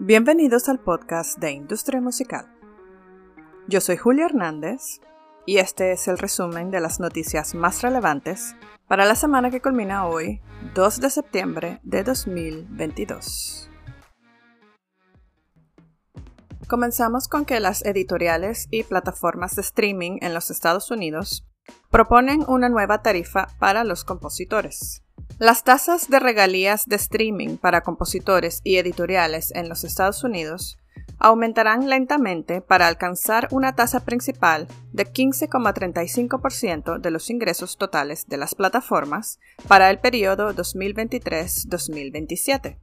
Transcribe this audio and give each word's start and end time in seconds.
Bienvenidos 0.00 0.68
al 0.68 0.78
podcast 0.78 1.38
de 1.38 1.50
Industria 1.50 2.00
Musical. 2.00 2.46
Yo 3.66 3.80
soy 3.80 3.96
Julia 3.96 4.26
Hernández 4.26 5.00
y 5.44 5.58
este 5.58 5.90
es 5.90 6.06
el 6.06 6.18
resumen 6.18 6.70
de 6.70 6.80
las 6.80 7.00
noticias 7.00 7.56
más 7.56 7.82
relevantes 7.82 8.54
para 8.86 9.06
la 9.06 9.16
semana 9.16 9.50
que 9.50 9.60
culmina 9.60 10.06
hoy, 10.06 10.40
2 10.76 11.00
de 11.00 11.10
septiembre 11.10 11.80
de 11.82 12.04
2022. 12.04 13.68
Comenzamos 16.68 17.26
con 17.26 17.44
que 17.44 17.58
las 17.58 17.84
editoriales 17.84 18.68
y 18.70 18.84
plataformas 18.84 19.56
de 19.56 19.62
streaming 19.62 20.18
en 20.20 20.32
los 20.32 20.52
Estados 20.52 20.92
Unidos 20.92 21.44
proponen 21.90 22.44
una 22.46 22.68
nueva 22.68 23.02
tarifa 23.02 23.48
para 23.58 23.82
los 23.82 24.04
compositores. 24.04 25.02
Las 25.40 25.62
tasas 25.62 26.10
de 26.10 26.18
regalías 26.18 26.86
de 26.86 26.96
streaming 26.96 27.58
para 27.58 27.82
compositores 27.82 28.60
y 28.64 28.78
editoriales 28.78 29.52
en 29.54 29.68
los 29.68 29.84
Estados 29.84 30.24
Unidos 30.24 30.78
aumentarán 31.20 31.88
lentamente 31.88 32.60
para 32.60 32.88
alcanzar 32.88 33.46
una 33.52 33.76
tasa 33.76 34.00
principal 34.00 34.66
de 34.92 35.06
15,35% 35.06 36.98
de 36.98 37.10
los 37.12 37.30
ingresos 37.30 37.78
totales 37.78 38.26
de 38.26 38.36
las 38.36 38.56
plataformas 38.56 39.38
para 39.68 39.90
el 39.90 40.00
periodo 40.00 40.52
2023-2027. 40.54 42.80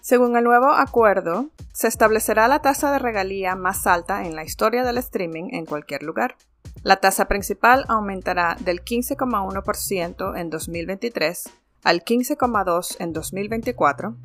Según 0.00 0.36
el 0.36 0.44
nuevo 0.44 0.70
acuerdo, 0.70 1.50
se 1.72 1.88
establecerá 1.88 2.46
la 2.46 2.62
tasa 2.62 2.92
de 2.92 3.00
regalía 3.00 3.56
más 3.56 3.88
alta 3.88 4.24
en 4.24 4.36
la 4.36 4.44
historia 4.44 4.84
del 4.84 4.98
streaming 4.98 5.48
en 5.50 5.66
cualquier 5.66 6.04
lugar. 6.04 6.36
La 6.84 6.98
tasa 6.98 7.26
principal 7.26 7.84
aumentará 7.88 8.56
del 8.60 8.84
15,1% 8.84 10.38
en 10.38 10.50
2023 10.50 11.50
al 11.82 12.04
15,2 12.04 12.96
en 13.00 13.12
2024 13.12 14.16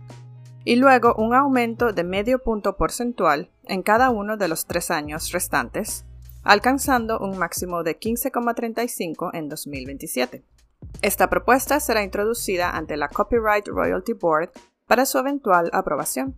y 0.66 0.76
luego 0.78 1.14
un 1.16 1.34
aumento 1.34 1.94
de 1.94 2.04
medio 2.04 2.40
punto 2.40 2.76
porcentual 2.76 3.52
en 3.66 3.84
cada 3.84 4.10
uno 4.10 4.36
de 4.36 4.48
los 4.48 4.66
tres 4.66 4.92
años 4.92 5.32
restantes, 5.32 6.06
alcanzando 6.44 7.20
un 7.20 7.38
máximo 7.38 7.84
de 7.84 8.00
15,35 8.00 9.30
en 9.34 9.48
2027. 9.48 10.44
Esta 11.02 11.30
propuesta 11.30 11.80
será 11.80 12.04
introducida 12.04 12.72
ante 12.72 12.98
la 12.98 13.10
Copyright 13.10 13.68
Royalty 13.68 14.14
Board 14.14 14.50
para 14.88 15.06
su 15.06 15.20
eventual 15.20 15.70
aprobación. 15.72 16.36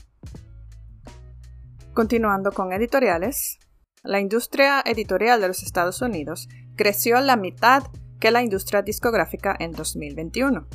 Continuando 1.93 2.51
con 2.51 2.73
editoriales, 2.73 3.59
la 4.03 4.19
industria 4.19 4.81
editorial 4.85 5.41
de 5.41 5.47
los 5.47 5.63
Estados 5.63 6.01
Unidos 6.01 6.47
creció 6.75 7.19
la 7.21 7.35
mitad 7.37 7.83
que 8.19 8.31
la 8.31 8.43
industria 8.43 8.81
discográfica 8.81 9.55
en 9.57 9.71
2021 9.71 10.67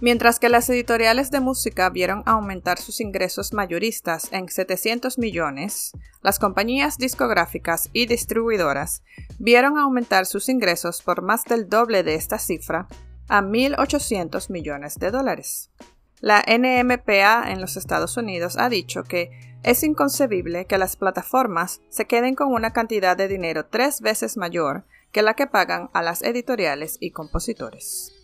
Mientras 0.00 0.38
que 0.38 0.48
las 0.48 0.70
editoriales 0.70 1.32
de 1.32 1.40
música 1.40 1.90
vieron 1.90 2.22
aumentar 2.24 2.78
sus 2.78 3.00
ingresos 3.00 3.52
mayoristas 3.52 4.32
en 4.32 4.48
700 4.48 5.18
millones, 5.18 5.90
las 6.22 6.38
compañías 6.38 6.98
discográficas 6.98 7.90
y 7.92 8.06
distribuidoras 8.06 9.02
vieron 9.40 9.76
aumentar 9.76 10.26
sus 10.26 10.48
ingresos 10.48 11.02
por 11.02 11.22
más 11.22 11.44
del 11.44 11.68
doble 11.68 12.04
de 12.04 12.14
esta 12.14 12.38
cifra, 12.38 12.86
a 13.28 13.42
1.800 13.42 14.50
millones 14.50 14.98
de 15.00 15.10
dólares. 15.10 15.70
La 16.20 16.44
NMPA 16.46 17.50
en 17.50 17.60
los 17.60 17.76
Estados 17.76 18.16
Unidos 18.16 18.56
ha 18.56 18.68
dicho 18.68 19.02
que 19.02 19.30
es 19.64 19.82
inconcebible 19.82 20.66
que 20.66 20.78
las 20.78 20.96
plataformas 20.96 21.80
se 21.88 22.06
queden 22.06 22.36
con 22.36 22.52
una 22.52 22.72
cantidad 22.72 23.16
de 23.16 23.26
dinero 23.26 23.66
tres 23.66 24.00
veces 24.00 24.36
mayor 24.36 24.84
que 25.10 25.22
la 25.22 25.34
que 25.34 25.48
pagan 25.48 25.90
a 25.92 26.02
las 26.02 26.22
editoriales 26.22 26.96
y 27.00 27.10
compositores. 27.10 28.17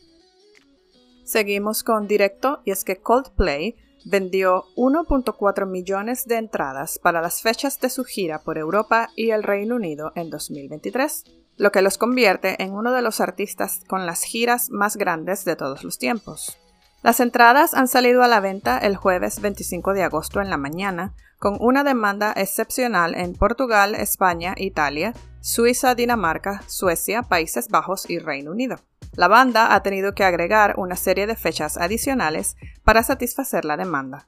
Seguimos 1.25 1.83
con 1.83 2.07
directo 2.07 2.61
y 2.65 2.71
es 2.71 2.85
que 2.85 3.01
Coldplay 3.01 3.77
vendió 4.05 4.65
1.4 4.77 5.67
millones 5.67 6.27
de 6.27 6.37
entradas 6.37 6.99
para 6.99 7.23
las 7.23 7.41
fechas 7.41 7.81
de 7.81 7.89
su 7.89 8.05
gira 8.05 8.41
por 8.41 8.59
Europa 8.59 9.09
y 9.17 9.31
el 9.31 9.43
Reino 9.43 9.77
Unido 9.77 10.13
en 10.15 10.29
2023, 10.29 11.25
lo 11.57 11.73
que 11.73 11.81
los 11.81 11.97
convierte 11.97 12.63
en 12.63 12.73
uno 12.73 12.93
de 12.93 13.01
los 13.01 13.21
artistas 13.21 13.81
con 13.89 14.05
las 14.05 14.23
giras 14.23 14.69
más 14.71 14.97
grandes 14.97 15.47
de 15.47 15.57
todos 15.57 15.83
los 15.83 15.99
tiempos. 15.99 16.59
Las 17.03 17.21
entradas 17.21 17.75
han 17.75 17.89
salido 17.89 18.23
a 18.23 18.29
la 18.29 18.41
venta 18.41 18.79
el 18.79 18.97
jueves 18.97 19.41
25 19.41 19.95
de 19.95 20.03
agosto 20.03 20.41
en 20.41 20.51
la 20.51 20.57
mañana, 20.57 21.15
con 21.39 21.57
una 21.61 21.85
demanda 21.85 22.33
excepcional 22.37 23.15
en 23.15 23.35
Portugal, 23.35 23.95
España, 23.95 24.55
Italia, 24.57 25.15
Suiza, 25.47 25.95
Dinamarca, 25.95 26.63
Suecia, 26.69 27.21
Países 27.21 27.69
Bajos 27.69 28.09
y 28.09 28.19
Reino 28.19 28.51
Unido. 28.51 28.77
La 29.15 29.29
banda 29.29 29.75
ha 29.75 29.83
tenido 29.83 30.15
que 30.15 30.25
agregar 30.25 30.77
una 30.79 30.97
serie 30.97 31.27
de 31.27 31.37
fechas 31.37 31.77
adicionales 31.77 32.57
para 32.83 33.03
satisfacer 33.03 33.67
la 33.67 33.77
demanda. 33.77 34.27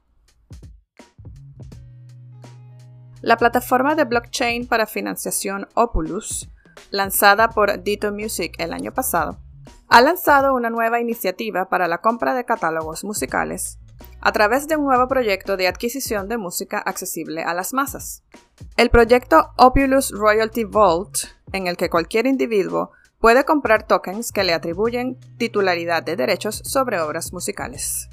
La 3.22 3.38
plataforma 3.38 3.94
de 3.94 4.04
blockchain 4.04 4.66
para 4.66 4.84
financiación 4.84 5.66
Opulus, 5.72 6.50
lanzada 6.91 7.48
por 7.48 7.83
Dito 7.83 8.12
Music 8.12 8.54
el 8.59 8.75
año 8.75 8.93
pasado, 8.93 9.41
ha 9.88 10.03
lanzado 10.03 10.54
una 10.54 10.69
nueva 10.69 11.00
iniciativa 11.00 11.71
para 11.71 11.88
la 11.88 12.03
compra 12.03 12.34
de 12.34 12.44
catálogos 12.44 13.04
musicales 13.04 13.78
a 14.21 14.33
través 14.33 14.69
de 14.69 14.77
un 14.77 14.84
nuevo 14.84 15.09
proyecto 15.09 15.56
de 15.56 15.66
adquisición 15.66 16.28
de 16.28 16.37
música 16.37 16.78
accesible 16.78 17.43
a 17.43 17.54
las 17.54 17.72
masas. 17.72 18.22
El 18.76 18.90
proyecto 18.90 19.52
Opulus 19.56 20.10
Royalty 20.10 20.64
Vault, 20.64 21.16
en 21.52 21.66
el 21.66 21.76
que 21.76 21.90
cualquier 21.90 22.26
individuo 22.26 22.92
puede 23.20 23.44
comprar 23.44 23.86
tokens 23.86 24.32
que 24.32 24.44
le 24.44 24.52
atribuyen 24.52 25.18
titularidad 25.38 26.02
de 26.02 26.16
derechos 26.16 26.60
sobre 26.64 27.00
obras 27.00 27.32
musicales. 27.32 28.08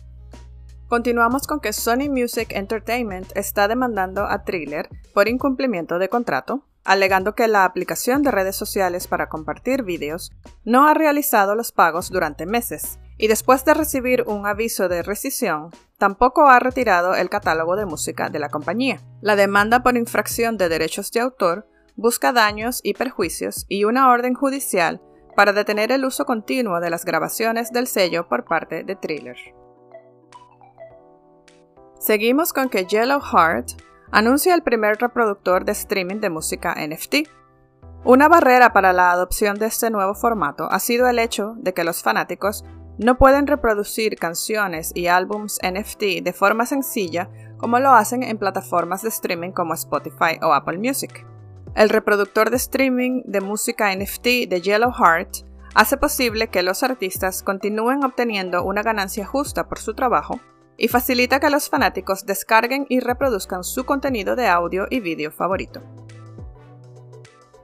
Continuamos 0.87 1.47
con 1.47 1.59
que 1.59 1.73
Sony 1.73 2.09
Music 2.09 2.51
Entertainment 2.51 3.35
está 3.35 3.67
demandando 3.67 4.25
a 4.25 4.43
Thriller 4.43 4.89
por 5.13 5.27
incumplimiento 5.27 5.99
de 5.99 6.09
contrato, 6.09 6.65
alegando 6.83 7.35
que 7.35 7.47
la 7.47 7.65
aplicación 7.65 8.21
de 8.21 8.31
redes 8.31 8.55
sociales 8.55 9.07
para 9.07 9.29
compartir 9.29 9.83
vídeos 9.83 10.31
no 10.63 10.87
ha 10.87 10.93
realizado 10.93 11.55
los 11.55 11.71
pagos 11.71 12.09
durante 12.09 12.45
meses 12.45 12.99
y 13.23 13.28
después 13.28 13.63
de 13.63 13.73
recibir 13.73 14.25
un 14.28 14.45
aviso 14.45 14.89
de 14.89 15.01
rescisión, 15.01 15.69
tampoco 15.97 16.50
ha 16.50 16.59
retirado 16.59 17.16
el 17.16 17.29
catálogo 17.29 17.78
de 17.78 17.85
música 17.85 18.28
de 18.29 18.38
la 18.38 18.50
compañía. 18.50 19.00
La 19.22 19.38
demanda 19.38 19.81
por 19.81 19.95
infracción 19.95 20.57
de 20.57 20.67
derechos 20.67 21.09
de 21.13 21.22
autor 21.22 21.66
busca 21.95 22.34
daños 22.34 22.81
y 22.84 22.95
perjuicios 22.95 23.66
y 23.69 23.85
una 23.85 24.09
orden 24.11 24.34
judicial 24.34 25.01
para 25.38 25.53
detener 25.53 25.94
el 25.94 26.03
uso 26.03 26.25
continuo 26.25 26.81
de 26.81 26.89
las 26.89 27.06
grabaciones 27.06 27.72
del 27.72 27.88
sello 27.88 28.28
por 28.28 28.44
parte 28.44 28.84
de 28.84 28.97
Thriller. 28.97 29.38
Seguimos 32.01 32.51
con 32.51 32.67
que 32.67 32.84
Yellow 32.84 33.22
Heart 33.22 33.81
anuncia 34.11 34.53
el 34.53 34.63
primer 34.63 34.97
reproductor 34.97 35.63
de 35.63 35.72
streaming 35.72 36.19
de 36.19 36.29
música 36.29 36.75
NFT. 36.75 37.29
Una 38.03 38.28
barrera 38.28 38.73
para 38.73 38.91
la 38.91 39.13
adopción 39.13 39.57
de 39.57 39.67
este 39.67 39.90
nuevo 39.90 40.13
formato 40.13 40.69
ha 40.69 40.79
sido 40.79 41.07
el 41.07 41.19
hecho 41.19 41.53
de 41.55 41.73
que 41.73 41.85
los 41.85 42.03
fanáticos 42.03 42.66
no 42.97 43.17
pueden 43.17 43.47
reproducir 43.47 44.17
canciones 44.17 44.91
y 44.93 45.07
álbums 45.07 45.59
NFT 45.63 46.23
de 46.23 46.33
forma 46.33 46.65
sencilla 46.65 47.29
como 47.57 47.79
lo 47.79 47.91
hacen 47.91 48.23
en 48.23 48.37
plataformas 48.37 49.01
de 49.01 49.09
streaming 49.09 49.51
como 49.51 49.73
Spotify 49.73 50.37
o 50.41 50.53
Apple 50.53 50.77
Music. 50.77 51.25
El 51.75 51.89
reproductor 51.89 52.49
de 52.49 52.57
streaming 52.57 53.23
de 53.25 53.41
música 53.41 53.95
NFT 53.95 54.47
de 54.47 54.61
Yellow 54.61 54.91
Heart 54.91 55.45
hace 55.73 55.97
posible 55.97 56.49
que 56.49 56.61
los 56.61 56.83
artistas 56.83 57.41
continúen 57.41 58.03
obteniendo 58.03 58.63
una 58.63 58.83
ganancia 58.83 59.25
justa 59.25 59.67
por 59.67 59.79
su 59.79 59.95
trabajo 59.95 60.39
y 60.77 60.87
facilita 60.87 61.39
que 61.39 61.49
los 61.49 61.69
fanáticos 61.69 62.25
descarguen 62.25 62.85
y 62.89 62.99
reproduzcan 62.99 63.63
su 63.63 63.85
contenido 63.85 64.35
de 64.35 64.47
audio 64.47 64.85
y 64.89 64.99
vídeo 64.99 65.31
favorito. 65.31 65.81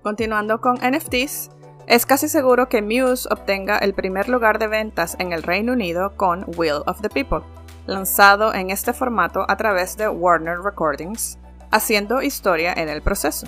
Continuando 0.02 0.62
con 0.62 0.76
NFTs, 0.76 1.52
es 1.90 2.06
casi 2.06 2.30
seguro 2.30 2.70
que 2.70 2.84
Muse 2.84 3.28
obtenga 3.32 3.80
el 3.80 3.96
primer 3.96 4.30
lugar 4.30 4.60
de 4.60 4.68
ventas 4.68 5.16
en 5.18 5.34
el 5.34 5.42
Reino 5.42 5.74
Unido 5.74 6.16
con 6.16 6.46
Will 6.56 6.84
of 6.86 7.02
the 7.02 7.10
People, 7.10 7.42
lanzado 7.88 8.54
en 8.54 8.70
este 8.70 8.94
formato 8.94 9.44
a 9.50 9.58
través 9.58 9.98
de 9.98 10.08
Warner 10.08 10.60
Recordings, 10.62 11.40
haciendo 11.72 12.22
historia 12.22 12.74
en 12.74 12.90
el 12.90 13.02
proceso. 13.02 13.48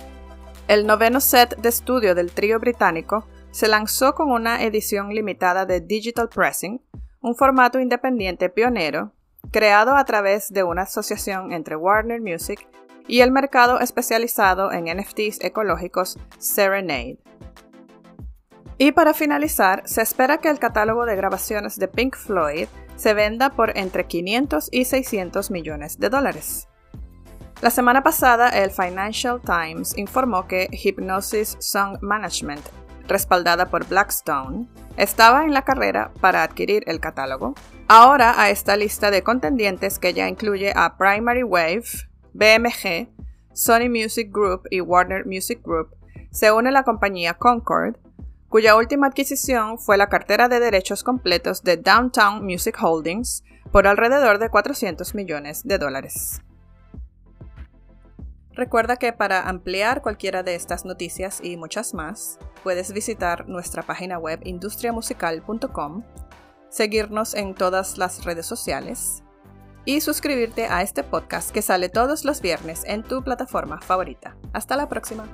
El 0.67 0.87
noveno 0.87 1.21
set 1.21 1.55
de 1.57 1.69
estudio 1.69 2.15
del 2.15 2.31
trío 2.31 2.59
británico 2.59 3.27
se 3.51 3.67
lanzó 3.67 4.15
con 4.15 4.31
una 4.31 4.63
edición 4.63 5.09
limitada 5.09 5.67
de 5.67 5.79
Digital 5.79 6.27
Pressing, 6.27 6.81
un 7.21 7.35
formato 7.35 7.79
independiente 7.79 8.49
pionero, 8.49 9.11
creado 9.51 9.95
a 9.95 10.03
través 10.05 10.51
de 10.51 10.63
una 10.63 10.83
asociación 10.83 11.51
entre 11.51 11.75
Warner 11.75 12.19
Music 12.19 12.67
y 13.07 13.19
el 13.19 13.29
mercado 13.29 13.79
especializado 13.79 14.71
en 14.71 14.85
NFTs 14.85 15.43
ecológicos 15.43 16.17
Serenade. 16.39 17.19
Y 18.81 18.93
para 18.93 19.13
finalizar, 19.13 19.83
se 19.85 20.01
espera 20.01 20.39
que 20.39 20.49
el 20.49 20.57
catálogo 20.57 21.05
de 21.05 21.15
grabaciones 21.15 21.77
de 21.77 21.87
Pink 21.87 22.15
Floyd 22.15 22.67
se 22.95 23.13
venda 23.13 23.51
por 23.51 23.77
entre 23.77 24.07
500 24.07 24.69
y 24.71 24.85
600 24.85 25.51
millones 25.51 25.99
de 25.99 26.09
dólares. 26.09 26.67
La 27.61 27.69
semana 27.69 28.01
pasada, 28.01 28.49
el 28.49 28.71
Financial 28.71 29.39
Times 29.39 29.95
informó 29.99 30.47
que 30.47 30.67
Hypnosis 30.71 31.57
Song 31.59 31.99
Management, 32.01 32.63
respaldada 33.07 33.67
por 33.67 33.87
Blackstone, 33.87 34.67
estaba 34.97 35.45
en 35.45 35.53
la 35.53 35.61
carrera 35.61 36.11
para 36.19 36.41
adquirir 36.41 36.83
el 36.87 36.99
catálogo. 36.99 37.53
Ahora 37.87 38.41
a 38.41 38.49
esta 38.49 38.75
lista 38.77 39.11
de 39.11 39.21
contendientes 39.21 39.99
que 39.99 40.15
ya 40.15 40.27
incluye 40.27 40.73
a 40.75 40.97
Primary 40.97 41.43
Wave, 41.43 41.83
BMG, 42.33 43.09
Sony 43.53 43.91
Music 43.91 44.31
Group 44.31 44.63
y 44.71 44.81
Warner 44.81 45.27
Music 45.27 45.61
Group, 45.63 45.95
se 46.31 46.51
une 46.51 46.71
la 46.71 46.83
compañía 46.83 47.35
Concord, 47.35 47.97
cuya 48.51 48.75
última 48.75 49.07
adquisición 49.07 49.79
fue 49.79 49.97
la 49.97 50.09
cartera 50.09 50.49
de 50.49 50.59
derechos 50.59 51.05
completos 51.05 51.63
de 51.63 51.77
Downtown 51.77 52.43
Music 52.43 52.77
Holdings 52.83 53.45
por 53.71 53.87
alrededor 53.87 54.39
de 54.39 54.49
400 54.49 55.15
millones 55.15 55.63
de 55.63 55.77
dólares. 55.77 56.41
Recuerda 58.51 58.97
que 58.97 59.13
para 59.13 59.47
ampliar 59.47 60.01
cualquiera 60.01 60.43
de 60.43 60.55
estas 60.55 60.83
noticias 60.83 61.39
y 61.41 61.55
muchas 61.55 61.93
más, 61.93 62.39
puedes 62.61 62.91
visitar 62.91 63.47
nuestra 63.47 63.83
página 63.83 64.17
web 64.19 64.41
industriamusical.com, 64.43 66.03
seguirnos 66.69 67.33
en 67.33 67.55
todas 67.55 67.97
las 67.97 68.25
redes 68.25 68.45
sociales 68.45 69.23
y 69.85 70.01
suscribirte 70.01 70.65
a 70.65 70.81
este 70.81 71.03
podcast 71.03 71.51
que 71.51 71.61
sale 71.61 71.87
todos 71.87 72.25
los 72.25 72.41
viernes 72.41 72.83
en 72.85 73.03
tu 73.03 73.23
plataforma 73.23 73.79
favorita. 73.79 74.35
Hasta 74.51 74.75
la 74.75 74.89
próxima. 74.89 75.25